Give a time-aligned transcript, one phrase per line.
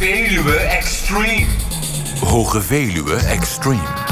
[0.00, 1.46] Veluwe Extreme.
[2.22, 4.09] Hoge Veluwe Extreme.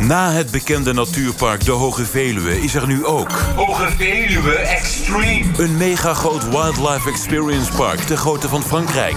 [0.00, 3.30] Na het bekende natuurpark De Hoge Veluwe is er nu ook...
[3.56, 5.44] Hoge Veluwe Extreme.
[5.56, 9.16] Een mega groot wildlife experience park de grootte van Frankrijk.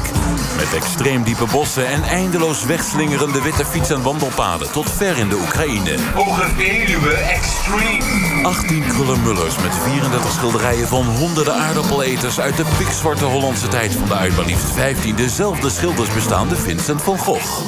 [0.57, 4.71] Met extreem diepe bossen en eindeloos wegslingerende witte fiets- en wandelpaden...
[4.71, 5.95] tot ver in de Oekraïne.
[6.13, 8.43] Hoge Veluwe Extreme.
[8.43, 12.39] 18 krullenmullers met 34 schilderijen van honderden aardappeleters...
[12.39, 17.01] uit de pikzwarte Hollandse tijd van de uit maar liefst 15 dezelfde schilders bestaande Vincent
[17.01, 17.59] van Gogh.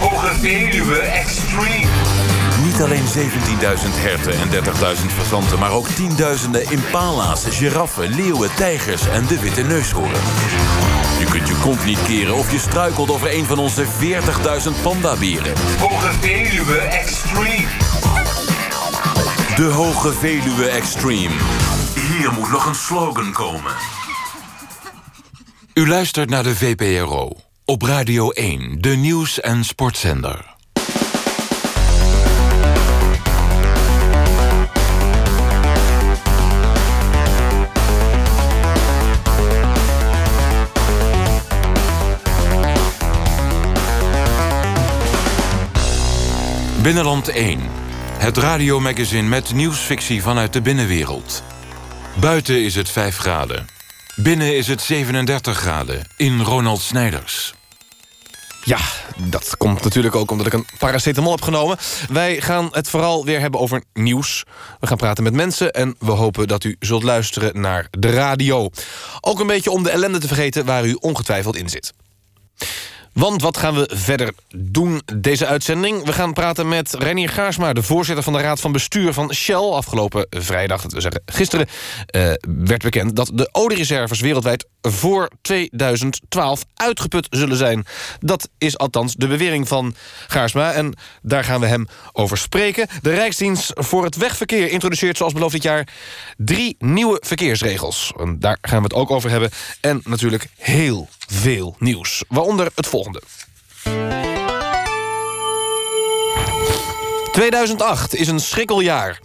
[0.00, 2.27] Hoge Veluwe Extreme.
[2.64, 3.10] Niet alleen 17.000
[3.94, 5.58] herten en 30.000 fazanten...
[5.58, 10.20] maar ook tienduizenden impala's, giraffen, leeuwen, tijgers en de witte neushoorn.
[11.18, 15.52] Je kunt je kont niet keren of je struikelt over een van onze 40.000 pandaberen.
[15.78, 17.68] Hoge Veluwe Extreme.
[19.56, 21.34] De Hoge Veluwe Extreme.
[21.94, 23.72] Hier moet nog een slogan komen.
[25.74, 27.32] U luistert naar de VPRO.
[27.64, 30.47] Op Radio 1, de nieuws- en sportzender.
[46.88, 47.60] Binnenland 1.
[48.18, 51.42] Het radiomagazine met nieuwsfictie vanuit de binnenwereld.
[52.20, 53.66] Buiten is het 5 graden.
[54.16, 56.06] Binnen is het 37 graden.
[56.16, 57.54] In Ronald Snijders.
[58.64, 58.78] Ja,
[59.16, 61.76] dat komt natuurlijk ook omdat ik een paracetamol heb genomen.
[62.08, 64.44] Wij gaan het vooral weer hebben over nieuws.
[64.80, 68.68] We gaan praten met mensen en we hopen dat u zult luisteren naar de radio.
[69.20, 71.92] Ook een beetje om de ellende te vergeten waar u ongetwijfeld in zit.
[73.18, 76.04] Want wat gaan we verder doen deze uitzending?
[76.04, 79.54] We gaan praten met Renier Gaarsma, de voorzitter van de Raad van Bestuur van Shell.
[79.54, 81.66] Afgelopen vrijdag, we zeggen gisteren,
[82.16, 83.16] uh, werd bekend...
[83.16, 87.86] dat de oliereserves wereldwijd voor 2012 uitgeput zullen zijn.
[88.20, 89.94] Dat is althans de bewering van
[90.26, 92.86] Gaarsma en daar gaan we hem over spreken.
[93.02, 95.88] De Rijksdienst voor het Wegverkeer introduceert zoals beloofd dit jaar...
[96.36, 98.12] drie nieuwe verkeersregels.
[98.18, 99.50] En daar gaan we het ook over hebben.
[99.80, 102.24] En natuurlijk heel veel nieuws.
[102.28, 103.22] Waaronder het volgende.
[107.32, 109.20] 2008 is een schrikkeljaar.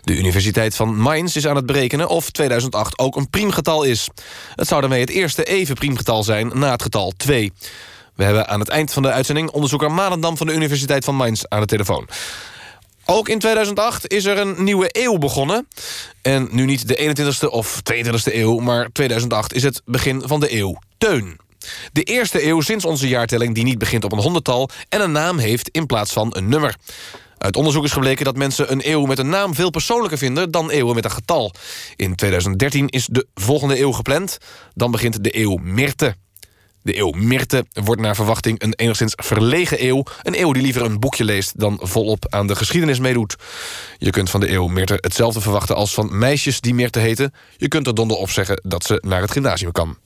[0.00, 4.08] De Universiteit van Mainz is aan het berekenen of 2008 ook een priemgetal is.
[4.54, 7.52] Het zou daarmee het eerste even priemgetal zijn na het getal 2.
[8.14, 11.42] We hebben aan het eind van de uitzending onderzoeker Malendam van de Universiteit van Mainz
[11.48, 12.08] aan de telefoon.
[13.12, 15.68] Ook in 2008 is er een nieuwe eeuw begonnen.
[16.22, 20.54] En nu niet de 21ste of 22ste eeuw, maar 2008 is het begin van de
[20.56, 21.38] eeuw Teun.
[21.92, 24.68] De eerste eeuw sinds onze jaartelling die niet begint op een honderdtal...
[24.88, 26.76] en een naam heeft in plaats van een nummer.
[27.38, 29.54] Uit onderzoek is gebleken dat mensen een eeuw met een naam...
[29.54, 31.52] veel persoonlijker vinden dan eeuwen met een getal.
[31.96, 34.38] In 2013 is de volgende eeuw gepland.
[34.74, 36.14] Dan begint de eeuw Mirte.
[36.82, 40.04] De eeuw Mirte wordt naar verwachting een enigszins verlegen eeuw.
[40.22, 43.36] Een eeuw die liever een boekje leest dan volop aan de geschiedenis meedoet.
[43.98, 47.34] Je kunt van de eeuw Mirte hetzelfde verwachten als van meisjes die Mirte heten.
[47.56, 49.96] Je kunt er donder op zeggen dat ze naar het gymnasium kan.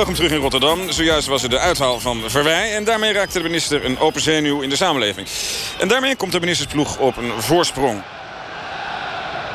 [0.00, 0.92] Welkom terug in Rotterdam.
[0.92, 2.74] Zojuist was er de uithaal van Verwij.
[2.74, 5.28] En daarmee raakte de minister een open zenuw in de samenleving.
[5.78, 8.02] En daarmee komt de ministersploeg op een voorsprong.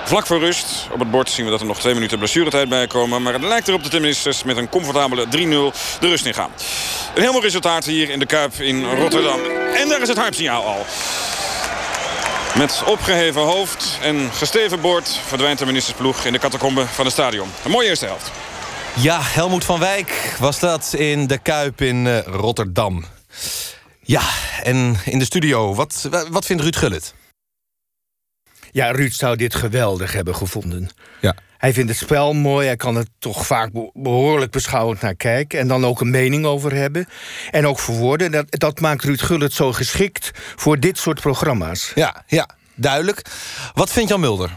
[0.03, 2.87] Vlak voor rust, op het bord zien we dat er nog twee minuten blessuretijd bij
[2.87, 3.21] komen.
[3.21, 5.29] Maar het lijkt erop dat de ministers met een comfortabele 3-0
[5.99, 6.51] de rust ingaan.
[7.15, 9.39] Een heel mooi resultaat hier in de Kuip in Rotterdam.
[9.75, 10.85] En daar is het harpsignaal al.
[12.57, 17.49] Met opgeheven hoofd en gesteven boord verdwijnt de ministersploeg in de catacombe van het stadion.
[17.63, 18.31] Een mooie eerste helft.
[18.97, 23.05] Ja, Helmoet van Wijk was dat in de Kuip in uh, Rotterdam.
[24.01, 24.21] Ja,
[24.63, 27.13] en in de studio, wat, wat vindt Ruud Gullit?
[28.71, 30.89] Ja, Ruud zou dit geweldig hebben gevonden.
[31.21, 31.35] Ja.
[31.57, 35.59] Hij vindt het spel mooi, hij kan er toch vaak behoorlijk beschouwend naar kijken...
[35.59, 37.07] en dan ook een mening over hebben.
[37.51, 38.31] En ook verwoorden.
[38.31, 41.91] Dat, dat maakt Ruud Gullit zo geschikt voor dit soort programma's.
[41.95, 43.21] Ja, ja, duidelijk.
[43.73, 44.51] Wat vindt Jan Mulder?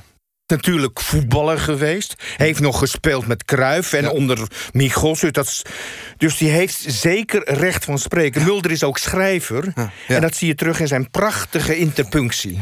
[0.49, 2.15] Natuurlijk voetballer geweest.
[2.37, 4.39] Heeft nog gespeeld met Kruif en onder
[4.73, 5.21] Michels.
[5.21, 5.62] Dat
[6.17, 8.45] dus die heeft zeker recht van spreken.
[8.45, 9.73] Mulder is ook schrijver.
[10.06, 12.61] En dat zie je terug in zijn prachtige interpunctie.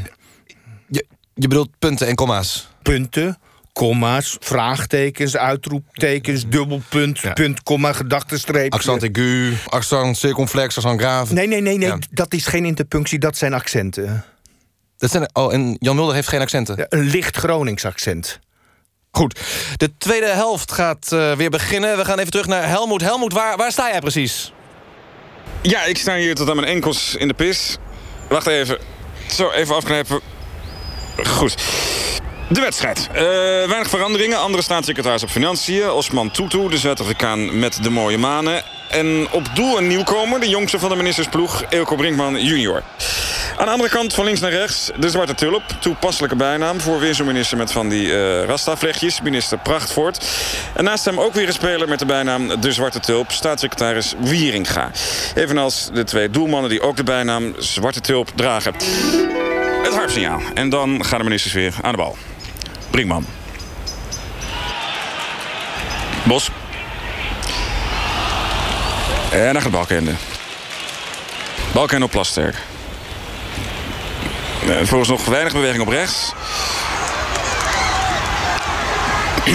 [0.89, 2.69] Je, je bedoelt punten en komma's?
[2.83, 3.39] Punten,
[3.73, 7.33] komma's, vraagtekens, uitroeptekens, dubbelpunt, ja.
[7.33, 8.73] punt, komma, gedachtenstreep.
[8.73, 11.35] Accent aigu, accent circumflex, accent grave.
[11.35, 14.25] Nee, nee, nee, nee dat is geen interpunctie, dat zijn accenten.
[14.99, 16.77] Dat zijn, oh, en Jan Mulder heeft geen accenten?
[16.77, 18.41] Ja, een licht Gronings accent.
[19.11, 19.41] Goed,
[19.77, 21.97] de tweede helft gaat uh, weer beginnen.
[21.97, 23.01] We gaan even terug naar Helmoet.
[23.01, 24.53] Helmoet, waar, waar sta jij precies?
[25.63, 27.77] Ja, ik sta hier tot aan mijn enkels in de pis.
[28.29, 28.79] Wacht even.
[29.31, 30.21] Zo, even afknijpen.
[31.25, 31.55] Goed.
[32.49, 33.09] De wedstrijd.
[33.13, 33.19] Uh,
[33.67, 34.39] weinig veranderingen.
[34.39, 35.91] Andere staatssecretaris op Financiën.
[35.91, 38.63] Osman Tutu, de Zuid-Afrikaan met de mooie manen.
[38.91, 42.83] En op doel een nieuwkomer, de jongste van de ministersploeg, Eelco Brinkman junior.
[43.57, 45.63] Aan de andere kant, van links naar rechts, de Zwarte Tulp.
[45.81, 49.21] Toepasselijke bijnaam voor weer zo'n minister met van die uh, rasta-vlechtjes.
[49.21, 50.29] Minister Prachtvoort.
[50.75, 53.31] En naast hem ook weer een speler met de bijnaam De Zwarte Tulp.
[53.31, 54.91] Staatssecretaris Wieringa.
[55.35, 58.75] Evenals de twee doelmannen die ook de bijnaam Zwarte Tulp dragen.
[59.83, 60.41] Het harpsignaal.
[60.55, 62.17] En dan gaan de ministers weer aan de bal.
[62.97, 63.27] Brinkman.
[66.25, 66.51] Bos.
[69.31, 70.15] En dan gaat Balkende.
[71.73, 72.57] Balkende op Plasterk.
[74.83, 76.33] Volgens nog weinig beweging op rechts.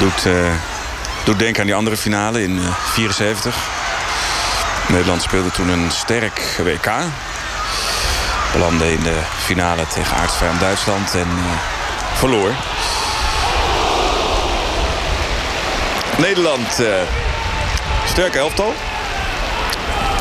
[0.00, 0.52] doet, uh,
[1.24, 3.54] doet denken aan die andere finale in 1974.
[3.54, 3.60] Uh,
[4.90, 6.90] Nederland speelde toen een sterk WK.
[8.52, 11.44] Belandde in de finale tegen aardsvijand Duitsland en uh,
[12.14, 12.50] verloor.
[16.16, 16.88] Nederland, uh,
[18.06, 18.74] sterke elftal.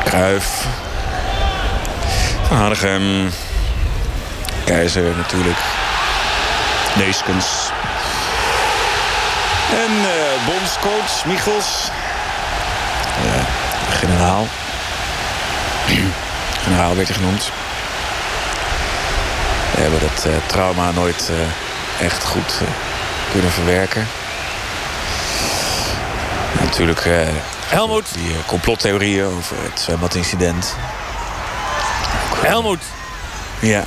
[0.04, 0.66] Kruif.
[2.48, 3.32] Van.
[4.66, 5.58] Keizer natuurlijk.
[6.96, 7.72] Neeskens.
[9.72, 11.90] En uh, bondscoach Michels.
[13.26, 13.32] Uh,
[14.00, 14.48] generaal.
[16.66, 17.39] generaal werd hij genoemd.
[19.80, 21.32] We hebben dat uh, trauma nooit
[22.00, 22.62] echt goed
[23.32, 24.08] kunnen verwerken.
[26.62, 27.28] Natuurlijk uh,
[27.66, 28.14] Helmoet.
[28.14, 30.76] die uh, complottheorieën over het zwembadincident.
[32.36, 32.82] Helmoet.
[33.62, 33.84] Ja.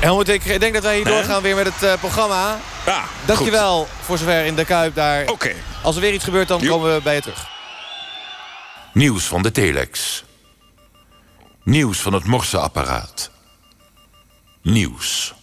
[0.00, 2.58] Helmoet, ik denk dat wij hier doorgaan weer met het uh, programma.
[2.86, 3.88] Ja, Dankjewel goed.
[4.04, 5.22] voor zover in de Kuip daar.
[5.22, 5.32] Oké.
[5.32, 5.56] Okay.
[5.82, 6.70] Als er weer iets gebeurt, dan jo.
[6.70, 7.46] komen we bij je terug.
[8.92, 10.24] Nieuws van de telex.
[11.62, 13.30] Nieuws van het morseapparaat.
[14.64, 15.34] Nieuws.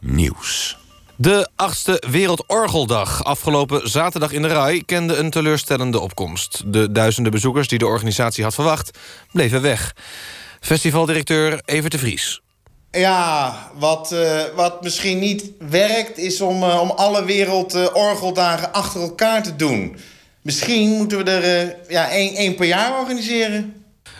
[0.00, 0.76] Nieuws.
[1.16, 4.84] De achtste Wereldorgeldag afgelopen zaterdag in de RAI...
[4.84, 6.62] kende een teleurstellende opkomst.
[6.66, 8.98] De duizenden bezoekers die de organisatie had verwacht,
[9.32, 9.96] bleven weg.
[10.60, 12.42] Festivaldirecteur Evert de Vries.
[12.90, 16.18] Ja, wat, uh, wat misschien niet werkt...
[16.18, 19.96] is om, uh, om alle Wereldorgeldagen achter elkaar te doen.
[20.42, 23.77] Misschien moeten we er uh, ja, één, één per jaar organiseren.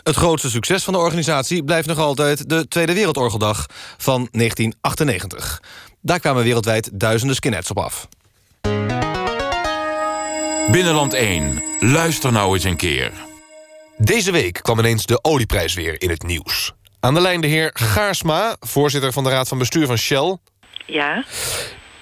[0.09, 2.49] Het grootste succes van de organisatie blijft nog altijd...
[2.49, 3.65] de Tweede Wereldorgeldag
[3.97, 5.61] van 1998.
[6.01, 8.07] Daar kwamen wereldwijd duizenden skinheads op af.
[10.71, 11.63] Binnenland 1.
[11.79, 13.11] Luister nou eens een keer.
[13.97, 16.73] Deze week kwam ineens de olieprijs weer in het nieuws.
[16.99, 20.37] Aan de lijn de heer Gaarsma, voorzitter van de Raad van Bestuur van Shell.
[20.85, 21.23] Ja.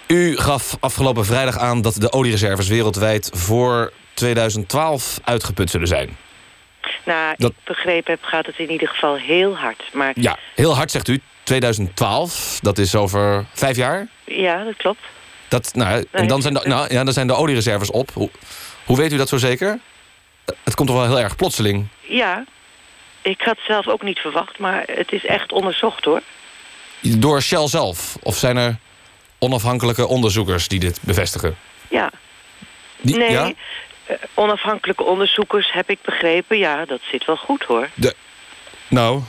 [0.07, 6.26] U gaf afgelopen vrijdag aan dat de oliereserves wereldwijd voor 2012 uitgeput zullen zijn.
[7.06, 7.51] Nou, dat...
[7.51, 9.84] ik begrepen heb, gaat het in ieder geval heel hard.
[9.94, 10.12] Maar...
[10.15, 11.22] Ja, heel hard zegt u.
[11.44, 14.08] 2012, dat is over vijf jaar?
[14.24, 15.00] Ja, dat klopt.
[15.48, 18.12] Dat, nou, en dan zijn, de, nou, ja, dan zijn de oliereserves op.
[18.13, 18.29] Hoe,
[18.86, 19.79] hoe weet u dat zo zeker?
[20.63, 21.88] Het komt toch wel heel erg plotseling?
[22.01, 22.46] Ja,
[23.22, 26.22] ik had het zelf ook niet verwacht, maar het is echt onderzocht hoor.
[27.01, 28.17] Door Shell zelf?
[28.24, 28.77] Of zijn er
[29.39, 31.58] onafhankelijke onderzoekers die dit bevestigen?
[31.89, 32.12] Ja,
[33.01, 33.51] Die- nee, ja?
[34.07, 36.57] Eh, onafhankelijke onderzoekers heb ik begrepen.
[36.57, 37.89] Ja, dat zit wel goed hoor.
[37.93, 38.15] De,
[38.87, 39.21] nou,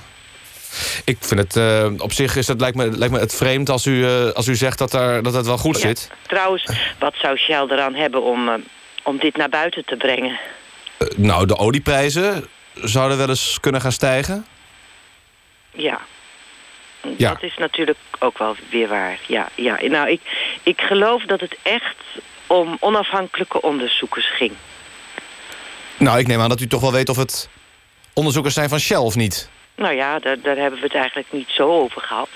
[1.04, 1.56] ik vind het...
[1.56, 4.46] eh, op zich is het, lijkt, me, lijkt me het vreemd als u, eh, als
[4.46, 6.10] u zegt dat, er, dat het wel goed Ja, zit.
[6.26, 6.64] Trouwens,
[6.98, 8.64] wat zou Shell eraan hebben om,
[9.02, 10.38] om dit naar buiten te brengen?
[11.16, 12.44] Nou, de olieprijzen
[12.74, 14.46] zouden wel eens kunnen gaan stijgen.
[15.70, 16.00] Ja.
[17.16, 17.28] Ja.
[17.32, 19.18] Dat is natuurlijk ook wel weer waar.
[19.26, 19.78] Ja, ja.
[19.82, 20.20] Nou, ik,
[20.62, 21.96] ik geloof dat het echt
[22.48, 24.52] om onafhankelijke onderzoekers ging.
[25.98, 27.48] Nou, ik neem aan dat u toch wel weet of het
[28.12, 29.50] onderzoekers zijn van Shell of niet.
[29.74, 32.28] Nou ja, daar, daar hebben we het eigenlijk niet zo over gehad.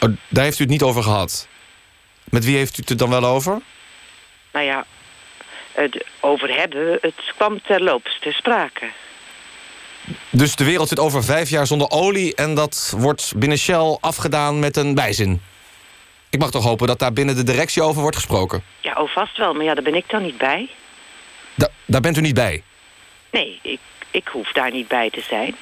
[0.00, 1.48] Oh, daar heeft u het niet over gehad.
[2.24, 3.60] Met wie heeft u het dan wel over?
[4.52, 4.84] Nou ja,
[5.72, 8.90] het over hebben, het kwam terloops ter sprake.
[10.30, 12.34] Dus de wereld zit over vijf jaar zonder olie...
[12.34, 15.42] en dat wordt binnen Shell afgedaan met een bijzin.
[16.30, 18.62] Ik mag toch hopen dat daar binnen de directie over wordt gesproken.
[18.80, 20.68] Ja, oh vast wel, maar ja, daar ben ik dan niet bij.
[21.54, 22.62] Da- daar bent u niet bij.
[23.30, 23.78] Nee, ik,
[24.10, 25.56] ik hoef daar niet bij te zijn.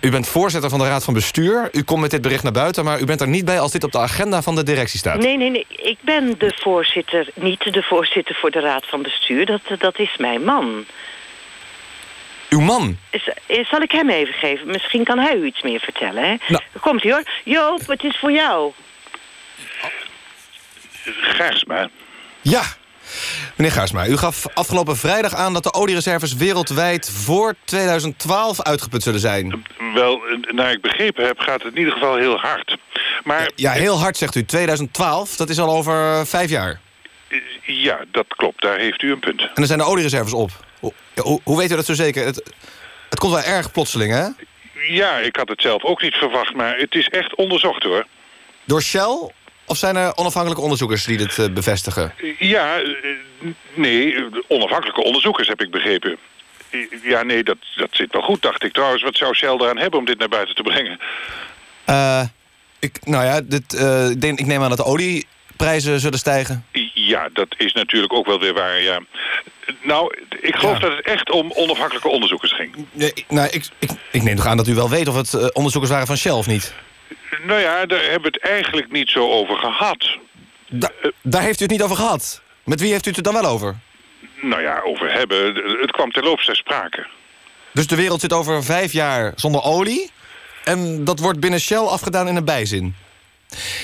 [0.00, 1.68] U bent voorzitter van de Raad van Bestuur.
[1.72, 3.60] U komt met dit bericht naar buiten, maar u bent er niet bij...
[3.60, 5.18] als dit op de agenda van de directie staat.
[5.18, 9.46] Nee, nee, nee, ik ben de voorzitter, niet de voorzitter voor de Raad van Bestuur.
[9.46, 10.84] Dat, dat is mijn man.
[12.48, 12.96] Uw man.
[13.70, 14.66] Zal ik hem even geven?
[14.66, 16.34] Misschien kan hij u iets meer vertellen, hè?
[16.48, 16.62] Nou.
[16.80, 17.22] Komt ie hoor.
[17.44, 18.72] Joop, het is voor jou.
[21.20, 21.88] Gaarsma.
[22.42, 22.62] Ja.
[23.56, 25.52] Meneer Gaarsma, u gaf afgelopen vrijdag aan...
[25.52, 29.64] dat de oliereserves wereldwijd voor 2012 uitgeput zullen zijn.
[29.94, 30.20] Wel,
[30.50, 32.76] naar ik begrepen heb, gaat het in ieder geval heel hard.
[33.24, 34.44] Maar Ja, heel hard zegt u.
[34.44, 36.80] 2012, dat is al over vijf jaar.
[37.62, 38.62] ja, dat klopt.
[38.62, 39.40] Daar heeft u een punt.
[39.40, 40.50] En er zijn de oliereserves op.
[40.80, 42.24] Hoe, hoe, hoe weet u dat zo zeker?
[42.24, 42.42] Het,
[43.10, 44.26] het komt wel erg plotseling, hè?
[44.88, 48.06] Ja, ik had het zelf ook niet verwacht, maar het is echt onderzocht hoor.
[48.64, 49.30] Door Shell?
[49.66, 52.12] Of zijn er onafhankelijke onderzoekers die dit eh, bevestigen?
[52.38, 52.86] Ja, eh,
[53.74, 54.14] nee,
[54.48, 56.16] onafhankelijke onderzoekers heb ik begrepen.
[57.02, 58.72] Ja, nee, dat, dat zit wel goed, dacht ik.
[58.72, 61.00] Trouwens, wat zou Shell eraan hebben om dit naar buiten te brengen?
[61.84, 62.22] Eh,
[62.78, 63.72] ik, nou ja, dit,
[64.10, 66.64] ik denk- ik neem aan dat de olieprijzen zullen stijgen.
[66.94, 69.00] Ja, dat is natuurlijk ook wel weer waar, ja.
[69.82, 70.88] Nou, ik geloof Ja.
[70.88, 72.74] dat het echt om onafhankelijke onderzoekers ging.
[72.92, 75.92] Nee, nou, ik, ik, ik neem toch aan dat u wel weet of het onderzoekers
[75.92, 76.74] waren van Shell of niet.
[77.46, 80.16] Nou ja, daar hebben we het eigenlijk niet zo over gehad.
[80.68, 82.42] Da- daar heeft u het niet over gehad.
[82.64, 83.74] Met wie heeft u het dan wel over?
[84.40, 85.54] Nou ja, over hebben.
[85.80, 87.06] Het kwam terloops ter sprake.
[87.72, 90.10] Dus de wereld zit over vijf jaar zonder olie...
[90.64, 92.94] en dat wordt binnen Shell afgedaan in een bijzin.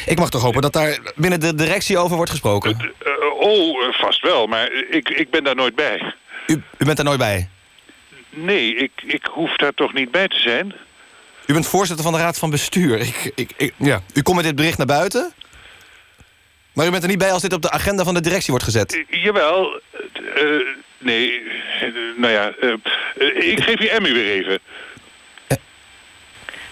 [0.07, 2.95] Ik mag toch hopen dat daar binnen de directie over wordt gesproken.
[2.99, 6.15] Eh, oh, eh, vast wel, maar ik, ik ben daar nooit bij.
[6.47, 7.49] U, u bent er nooit bij.
[8.31, 10.75] Nee, ik, ik hoef daar toch niet bij te zijn?
[11.47, 12.99] U bent voorzitter van de Raad van Bestuur.
[13.01, 14.03] Ik, ik, ik- ja.
[14.15, 15.33] U komt met dit bericht naar buiten...
[16.73, 18.65] maar u bent er niet bij als dit op de agenda van de directie wordt
[18.65, 18.95] gezet.
[19.11, 19.81] Eh, jawel.
[20.35, 20.61] eh, eh,
[20.99, 21.43] nee,
[22.17, 22.53] nou ja,
[23.35, 24.59] ik geef je Emmy weer even.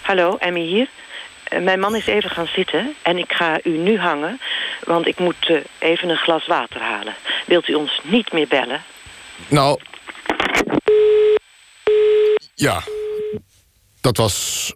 [0.03, 0.89] Hallo, Emmy hier.
[1.61, 4.41] Mijn man is even gaan zitten en ik ga u nu hangen...
[4.85, 7.15] want ik moet eh, even een glas water halen.
[7.47, 8.83] Wilt u ons niet meer bellen?
[9.49, 9.81] Nou...
[12.55, 12.83] Ja,
[14.01, 14.73] dat was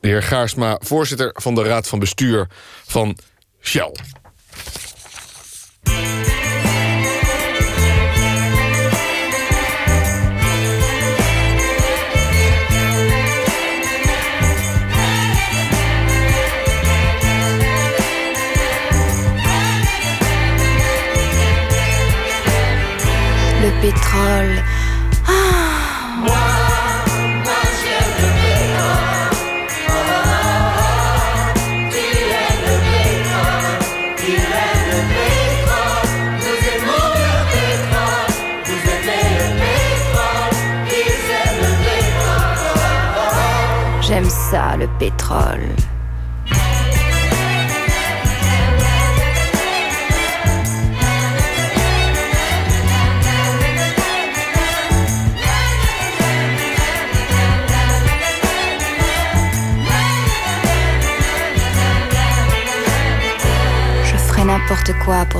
[0.00, 2.48] de heer Gaarsma, voorzitter van de Raad van Bestuur
[2.86, 3.18] van
[3.60, 3.92] Shell.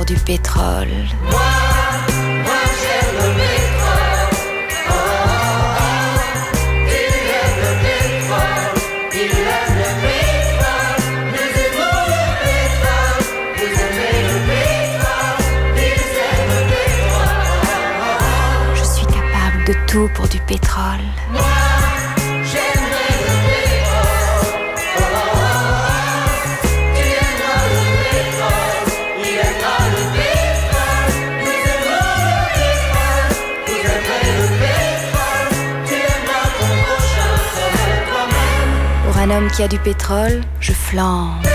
[0.05, 0.87] du pétrole.
[1.23, 4.33] Moi, moi j'aime le pétrole.
[6.87, 8.65] Il aime le pétrole.
[9.13, 11.03] Il aime le pétrole.
[11.33, 13.23] Nous aimons le pétrole.
[13.57, 15.43] Vous aimez le pétrole.
[15.77, 17.49] Ils aiment le pétrole.
[18.75, 21.05] Je suis capable de tout pour du pétrole.
[39.35, 41.54] Homme qui a du pétrole, je flambe.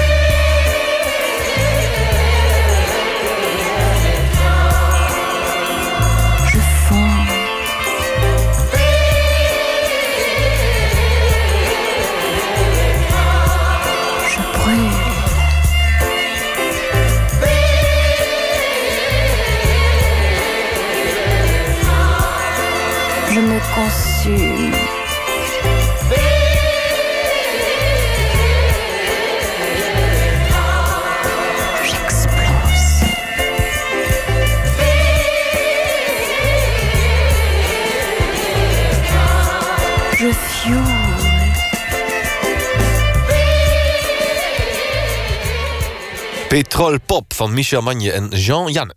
[46.50, 48.95] Petrol Pop van Michel Manje en Jean Janne.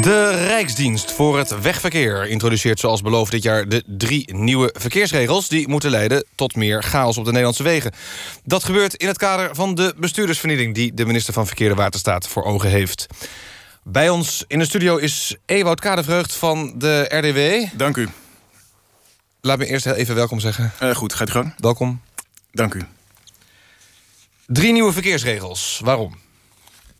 [0.00, 5.68] De Rijksdienst voor het Wegverkeer introduceert zoals beloofd dit jaar de drie nieuwe verkeersregels die
[5.68, 7.92] moeten leiden tot meer chaos op de Nederlandse wegen.
[8.44, 12.28] Dat gebeurt in het kader van de bestuurdersvernieling die de minister van Verkeer en Waterstaat
[12.28, 13.06] voor ogen heeft.
[13.82, 17.76] Bij ons in de studio is Ewout Kadevreugd van de RDW.
[17.78, 18.08] Dank u.
[19.40, 20.72] Laat me eerst heel even welkom zeggen.
[20.78, 21.54] Eh, goed, gaat u gang.
[21.56, 22.00] Welkom.
[22.52, 22.82] Dank u.
[24.52, 25.80] Drie nieuwe verkeersregels.
[25.84, 26.18] Waarom?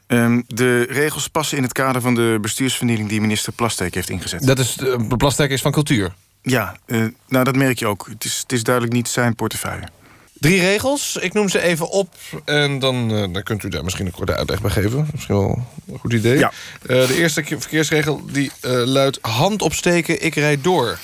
[0.07, 3.09] Ehm, de regels passen in het kader van de bestuursvernieling...
[3.09, 4.47] die minister Plasterk heeft ingezet.
[4.47, 4.79] Dat is,
[5.17, 6.15] Plasterk is van cultuur.
[6.43, 8.07] Ja, eh, nou dat merk je ook.
[8.11, 9.89] Het is, het is duidelijk niet zijn portefeuille.
[10.33, 12.15] Drie regels, ik noem ze even op.
[12.45, 15.09] En dan, eh, dan kunt u daar misschien een korte uitleg bij geven.
[15.13, 16.39] Misschien wel een goed idee.
[16.39, 16.53] Ja.
[16.83, 18.51] De eerste verkeersregel die
[18.85, 19.19] luidt...
[19.21, 20.99] hand opsteken, ik rijd door.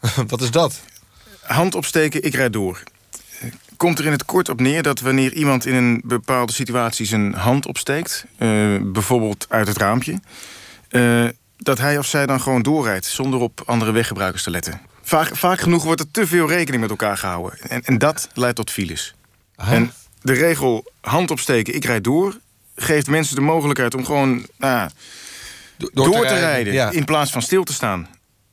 [0.26, 0.80] Wat is dat?
[1.40, 2.82] Hand opsteken, ik rijd door.
[3.80, 7.34] Komt er in het kort op neer dat wanneer iemand in een bepaalde situatie zijn
[7.34, 8.24] hand opsteekt...
[8.36, 8.48] eh,
[8.82, 10.20] bijvoorbeeld uit het raampje...
[10.88, 11.24] eh,
[11.56, 14.80] dat hij of zij dan gewoon doorrijdt zonder op andere weggebruikers te letten.
[15.02, 17.58] Vaak, vaak genoeg wordt er te veel rekening met elkaar gehouden.
[17.68, 19.14] En, en dat leidt tot files.
[19.56, 22.38] En de regel hand opsteken, ik rijd door...
[22.74, 24.90] geeft mensen de mogelijkheid om gewoon nou, ja,
[25.76, 26.72] door, te, rijden...
[26.72, 26.90] ja.
[26.90, 28.08] in plaats van stil te staan.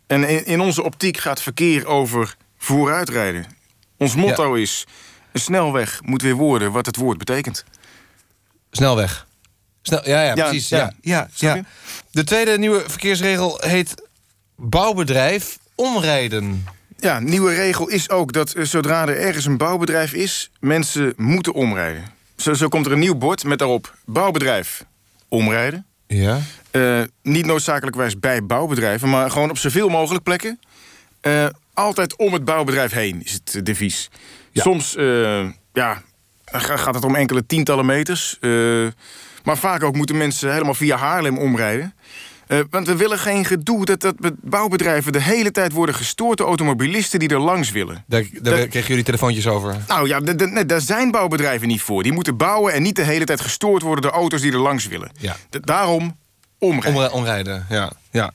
[0.08, 3.46] En in, in onze optiek gaat verkeer over vooruitrijden.
[3.98, 4.86] Ons motto is...
[5.38, 7.64] een snelweg moet weer worden wat het woord betekent.
[8.72, 9.28] Snelweg.
[9.82, 10.70] Snel, ja, ja, precies.
[10.70, 10.94] ja.
[11.02, 11.30] Ja.
[11.36, 11.62] Ja.
[12.12, 14.08] De tweede nieuwe verkeersregel heet
[14.56, 16.66] bouwbedrijf omrijden.
[17.00, 20.52] Ja, nieuwe regel is ook dat eh, zodra er ergens een bouwbedrijf is...
[20.60, 22.04] mensen moeten omrijden.
[22.38, 24.86] Zo, zo komt er een nieuw bord met daarop bouwbedrijf
[25.28, 25.86] omrijden.
[26.08, 26.40] Ja.
[26.72, 30.60] Eh, niet noodzakelijkwijs bij bouwbedrijven, maar gewoon op zoveel mogelijk plekken.
[31.22, 33.64] Eh, altijd om het bouwbedrijf heen is het eh,
[34.62, 36.02] Soms eh, ja,
[36.46, 38.38] ga- gaat het om enkele tientallen meters.
[38.42, 38.52] eh,
[39.44, 41.94] maar vaak ook moeten mensen helemaal via Haarlem omrijden.
[42.48, 46.38] Eh, want we willen geen gedoe dat, dat be- bouwbedrijven de hele tijd worden gestoord
[46.38, 48.04] door automobilisten die er langs willen.
[48.08, 49.76] Daar, daar kregen jullie telefoontjes over.
[49.88, 52.04] Nou ja, nee, daar zijn bouwbedrijven niet voor.
[52.04, 54.88] Die moeten bouwen en niet de hele tijd gestoord worden door auto's die er langs
[54.88, 55.12] willen.
[55.20, 55.36] Ja.
[55.50, 56.18] Daarom
[56.60, 57.02] omrijden.
[57.02, 57.92] Omri- omrijden, ja.
[58.12, 58.32] ja.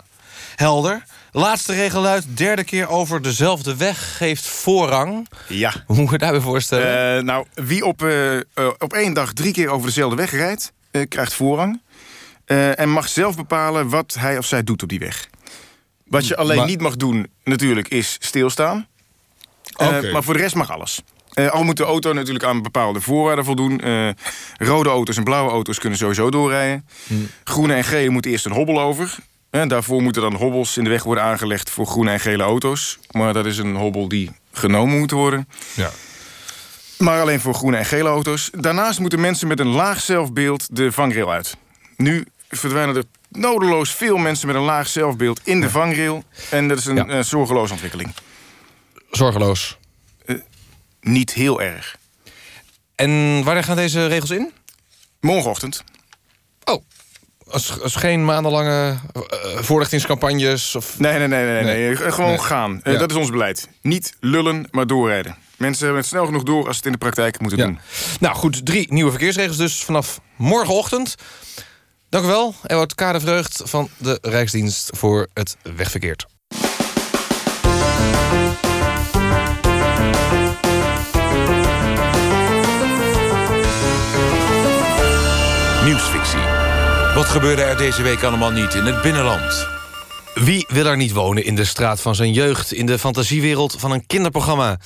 [0.57, 1.05] Helder.
[1.35, 2.37] Laatste regel luidt...
[2.37, 5.29] derde keer over dezelfde weg geeft voorrang.
[5.49, 5.73] Ja.
[5.87, 7.17] Hoe moet je daarbij voorstellen?
[7.19, 8.43] Eh, nou, wie op, eh, eh,
[8.79, 10.73] op één dag drie keer over dezelfde weg rijdt,
[11.09, 11.81] krijgt voorrang.
[12.47, 15.29] En mag zelf bepalen wat hij of zij doet op die weg.
[16.05, 18.87] Wat je alleen Maar- niet mag doen, natuurlijk, is stilstaan.
[19.77, 20.11] Oké.
[20.13, 21.01] Maar voor de rest mag alles.
[21.51, 23.81] Al moet de auto natuurlijk aan bepaalde voorwaarden voldoen.
[24.59, 26.87] Rode auto's en blauwe auto's kunnen sowieso doorrijden.
[27.45, 29.19] Groene en gele moeten eerst een hobbel over.
[29.53, 32.99] Eh, daarvoor moeten dan hobbels in de weg worden aangelegd voor groene en gele auto's.
[33.11, 35.49] Maar dat is een hobbel die genomen moet worden.
[35.75, 35.91] ja.
[36.99, 38.51] Maar alleen voor groene en gele auto's.
[38.53, 41.57] Daarnaast moeten mensen met een laag zelfbeeld de vangrail uit.
[41.97, 46.25] Nu verdwijnen er nodeloos veel mensen met een laag zelfbeeld in de vangrail.
[46.51, 47.07] En dat is een Ja.
[47.07, 48.15] eh, zorgeloze ontwikkeling.
[49.11, 49.79] Zorgeloos.
[51.01, 51.97] Niet heel erg.
[52.95, 54.53] En wanneer gaan deze regels in?
[55.21, 55.85] Morgenochtend.
[56.65, 56.83] Oh,
[57.53, 59.23] als, als geen maandenlange eh,
[59.61, 60.99] voorlichtingscampagnes of...
[60.99, 61.63] Nee, nee, nee, nee.
[61.63, 61.87] nee.
[61.99, 62.13] Nee.
[62.13, 62.39] Gewoon Nee.
[62.39, 62.81] gaan.
[62.83, 62.99] Eh, Ja.
[62.99, 63.69] Dat is ons beleid.
[63.83, 65.37] Niet lullen, maar doorrijden.
[65.57, 67.65] Mensen hebben het snel genoeg door als ze het in de praktijk moeten Ja.
[67.65, 67.79] doen.
[68.21, 71.15] Nou goed, drie nieuwe verkeersregels dus vanaf morgenochtend.
[72.09, 76.17] Dank u wel, Ewout Kadevreugd van de Rijksdienst voor het Wegverkeer.
[87.23, 89.67] Wat gebeurde er deze week allemaal niet in het binnenland?
[90.35, 92.73] Wie wil er niet wonen in de straat van zijn jeugd...
[92.73, 94.79] in de fantasiewereld van een kinderprogramma?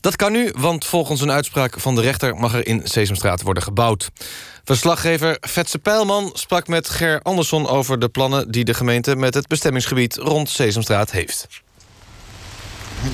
[0.00, 2.36] Dat kan nu, want volgens een uitspraak van de rechter...
[2.36, 4.10] mag er in Sesamstraat worden gebouwd.
[4.64, 7.68] Verslaggever Vetse Pijlman sprak met Ger Andersson...
[7.68, 11.46] over de plannen die de gemeente met het bestemmingsgebied rond Sesamstraat heeft.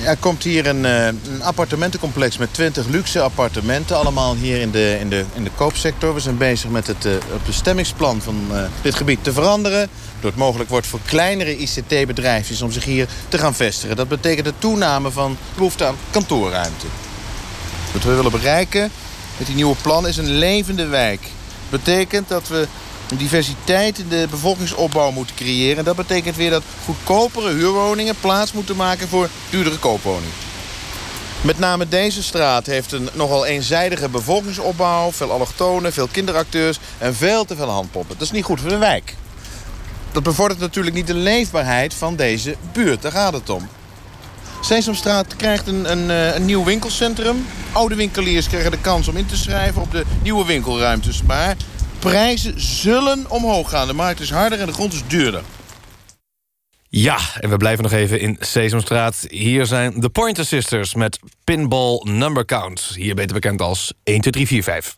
[0.03, 3.97] Er komt hier een, eh, een appartementencomplex met 20 luxe appartementen.
[3.97, 6.13] Allemaal hier in de, in de, in de koopsector.
[6.13, 9.89] We zijn bezig met het, eh, het bestemmingsplan van eh, dit gebied te veranderen.
[10.19, 13.95] Door het mogelijk wordt voor kleinere ICT-bedrijfjes om zich hier te gaan vestigen.
[13.95, 16.85] Dat betekent de toename van behoefte aan kantoorruimte.
[17.93, 18.91] Wat we willen bereiken
[19.37, 21.21] met die nieuwe plan is een levende wijk.
[21.69, 22.67] betekent dat we
[23.17, 25.83] diversiteit in de bevolkingsopbauw moeten creëren.
[25.83, 30.33] Dat betekent weer dat goedkopere huurwoningen plaats moeten maken voor duurdere koopwoningen.
[31.41, 35.11] Met name deze straat heeft een nogal eenzijdige bevolkingsopbouw...
[35.11, 38.17] veel allochtonen, veel kinderacteurs en veel te veel handpoppen.
[38.17, 39.15] Dat is niet goed voor de wijk.
[40.11, 43.01] Dat bevordert natuurlijk niet de leefbaarheid van deze buurt.
[43.01, 43.67] Daar gaat het om.
[44.61, 47.45] Sesamstraat krijgt een, een, eh, een nieuw winkelcentrum.
[47.71, 51.21] Oude winkeliers krijgen de kans om in te schrijven op de nieuwe winkelruimtes.
[51.21, 51.55] Maar
[52.03, 53.87] prijzen zullen omhoog gaan.
[53.87, 55.41] De markt is harder en de grond is duurder.
[56.89, 59.25] Ja, en we blijven nog even in Sesamstraat.
[59.29, 62.91] Hier zijn de Pointer Sisters met Pinball Number Count.
[62.95, 64.95] Hier beter bekend als 1, 2, 3, 4, 5.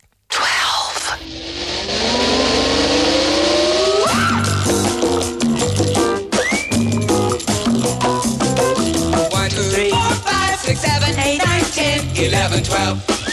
[9.31, 11.15] 1, 2, 3, 4, 5, 6, 7, 8,
[11.75, 13.24] 9, 10, 11, 12.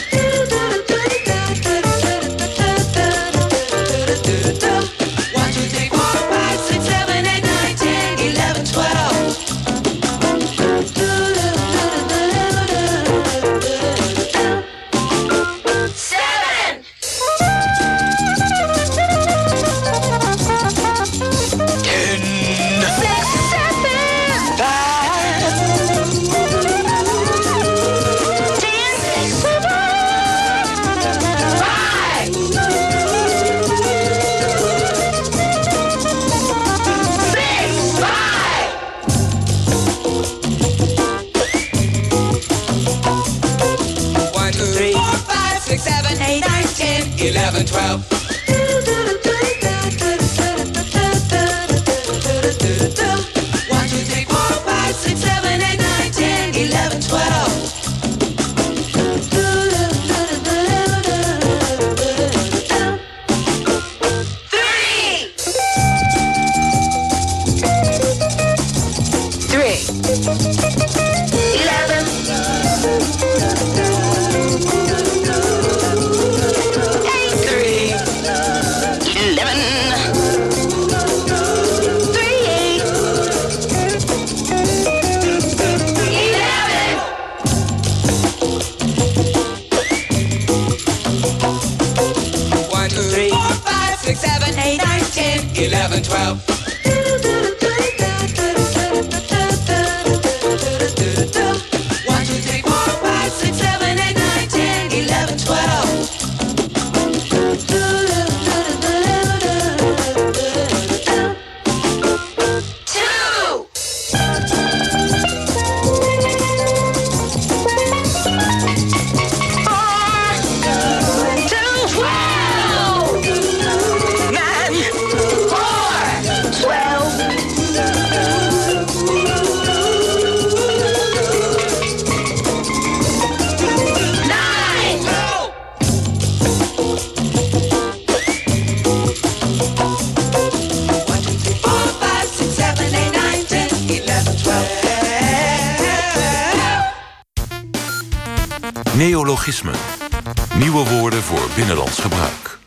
[150.55, 152.59] Nieuwe woorden voor binnenlands gebruik.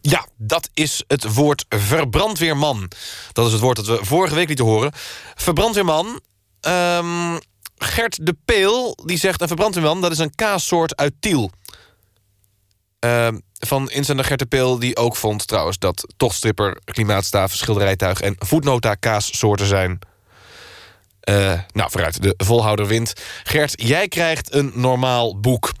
[0.00, 2.90] Ja, dat is het woord verbrandweerman.
[3.32, 4.92] Dat is het woord dat we vorige week lieten horen.
[5.34, 6.20] Verbrandweerman.
[6.60, 7.38] ehm,
[7.78, 10.00] Gert de Peel die zegt een verbrandweerman...
[10.00, 11.50] dat is een kaassoort uit Tiel.
[12.98, 15.78] Ehm, van inzender Gert de Peel die ook vond trouwens...
[15.78, 19.98] dat tochtstripper, klimaatstaaf, schilderijtuig en voetnota kaassoorten zijn.
[21.24, 23.12] Eh, nou, vooruit, de volhouder wint.
[23.44, 25.72] Gert, jij krijgt een normaal boek.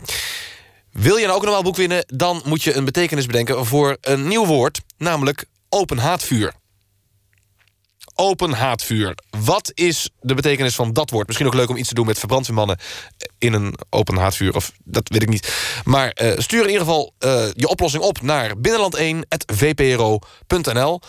[0.90, 2.04] Wil je nou ook een normaal boek winnen...
[2.06, 4.80] dan moet je een betekenis bedenken voor een nieuw woord...
[4.96, 6.52] namelijk open haatvuur.
[8.14, 9.14] Open haatvuur.
[9.30, 11.26] Wat is de betekenis van dat woord?
[11.26, 12.78] Misschien ook leuk om iets te doen met verbrandweermannen...
[13.38, 15.54] in een open haatvuur, of dat weet ik niet.
[15.84, 21.00] Maar eh, stuur in ieder geval eh, je oplossing op naar binnenland1.vpro.nl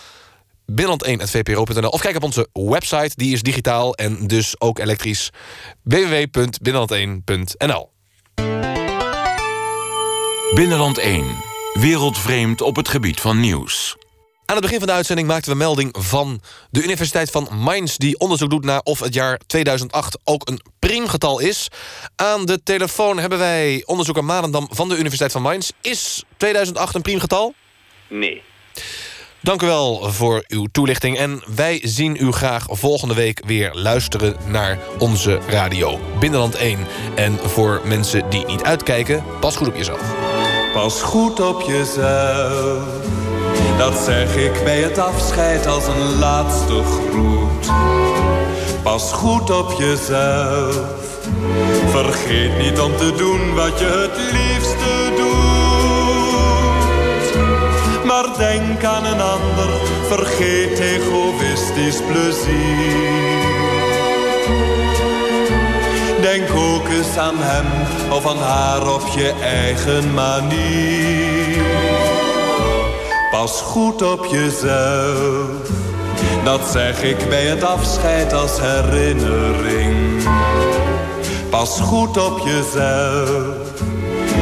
[0.72, 5.30] binnenland1.vpro.nl of kijk op onze website, die is digitaal en dus ook elektrisch.
[5.84, 7.94] www.binnenland1.nl
[10.54, 11.26] Binnenland 1.
[11.74, 13.96] Wereldvreemd op het gebied van nieuws.
[14.46, 17.96] Aan het begin van de uitzending maakten we melding van de Universiteit van Mainz...
[17.96, 21.68] die onderzoek doet naar of het jaar 2008 ook een priemgetal is.
[22.16, 25.70] Aan de telefoon hebben wij onderzoeker Manendam van de Universiteit van Mainz.
[25.82, 27.54] Is 2008 een priemgetal?
[28.08, 28.42] Nee.
[29.46, 31.18] Dank u wel voor uw toelichting.
[31.18, 36.00] En wij zien u graag volgende week weer luisteren naar onze radio.
[36.20, 36.80] Binnenland 1.
[37.16, 40.02] En voor mensen die niet uitkijken, pas goed op jezelf.
[40.74, 42.84] Pas goed op jezelf.
[43.78, 47.72] Dat zeg ik bij het afscheid als een laatste groet.
[48.84, 50.80] Pas goed op jezelf.
[51.90, 55.05] Vergeet niet om te doen wat je het liefste
[58.16, 59.70] Maar denk aan een ander,
[60.08, 63.40] vergeet egoïstisch plezier.
[66.22, 67.66] Denk ook eens aan hem
[68.12, 71.64] of aan haar op je eigen manier.
[73.32, 75.70] Pas goed op jezelf,
[76.44, 80.24] dat zeg ik bij het afscheid als herinnering.
[81.50, 83.84] Pas goed op jezelf,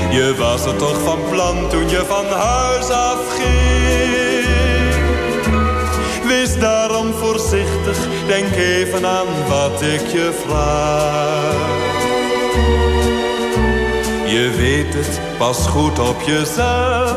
[0.09, 3.83] je was er toch van plan toen je van huis afging.
[6.27, 12.01] Wees daarom voorzichtig, denk even aan wat ik je vraag.
[14.25, 17.15] Je weet het, pas goed op jezelf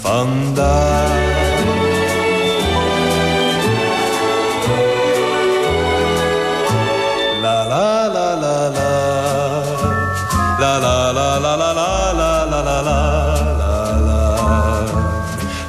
[0.00, 1.27] vandaag.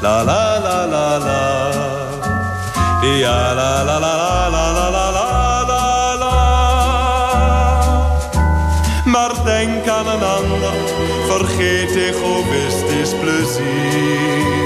[0.02, 1.42] La la la la la
[3.22, 5.28] Ja la la la la la la la
[5.70, 6.36] la la
[9.06, 10.74] Maar denk aan een ander,
[11.28, 14.60] vergeet egoïstisch plezier.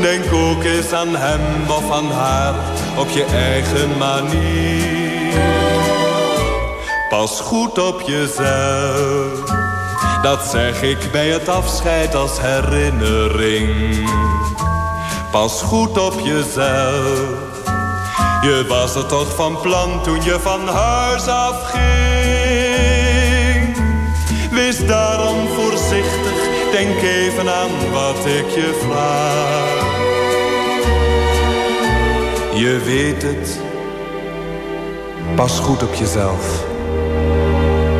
[0.00, 2.54] Denk ook eens aan hem of aan haar
[2.98, 5.34] op je eigen manier.
[7.08, 9.42] Pas goed op jezelf,
[10.22, 14.08] dat zeg ik bij het afscheid als herinnering.
[15.30, 17.28] Pas goed op jezelf,
[18.42, 21.80] je was er toch van plan toen je van huis afging.
[24.50, 29.88] Wees daarom voorzichtig, denk even aan wat ik je vraag.
[32.54, 33.60] Je weet het,
[35.34, 36.64] pas goed op jezelf.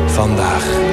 [0.05, 0.90] Vandaag.